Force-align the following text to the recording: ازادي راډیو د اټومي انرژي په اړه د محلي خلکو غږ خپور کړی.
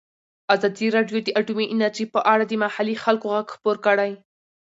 ازادي 0.53 0.87
راډیو 0.95 1.17
د 1.23 1.29
اټومي 1.39 1.65
انرژي 1.73 2.05
په 2.13 2.19
اړه 2.33 2.43
د 2.47 2.53
محلي 2.63 2.95
خلکو 3.03 3.25
غږ 3.35 3.47
خپور 3.55 3.75
کړی. 3.85 4.11